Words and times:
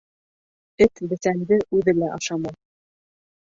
Эт 0.85 1.01
бесәнде 1.11 1.59
үҙе 1.81 1.95
лә 1.99 2.09
ашамай 2.17 2.59